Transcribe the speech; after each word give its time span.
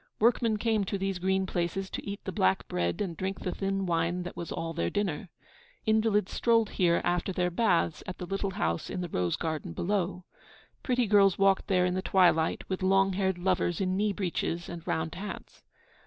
Workmen 0.19 0.57
came 0.57 0.83
to 0.85 0.97
these 0.97 1.19
green 1.19 1.45
places 1.45 1.87
to 1.91 2.03
eat 2.03 2.23
the 2.25 2.31
black 2.31 2.67
bread 2.67 3.01
and 3.01 3.15
drink 3.15 3.41
the 3.41 3.51
thin 3.51 3.85
wine 3.85 4.23
that 4.23 4.35
was 4.35 4.51
all 4.51 4.73
their 4.73 4.89
dinner. 4.89 5.29
Invalids 5.85 6.31
strolled 6.33 6.71
here 6.71 7.01
after 7.03 7.31
their 7.31 7.51
baths 7.51 8.01
at 8.07 8.17
the 8.17 8.25
little 8.25 8.49
house 8.55 8.89
in 8.89 9.01
the 9.01 9.09
rose 9.09 9.35
garden 9.35 9.73
below. 9.73 10.25
Pretty 10.81 11.05
girls 11.05 11.37
walked 11.37 11.67
there 11.67 11.85
in 11.85 11.93
the 11.93 12.01
twilight 12.01 12.67
with 12.67 12.81
long 12.81 13.13
haired 13.13 13.37
lovers 13.37 13.79
in 13.79 13.95
knee 13.95 14.11
breeches 14.11 14.67
and 14.69 14.87
round 14.87 15.13
hats. 15.13 15.61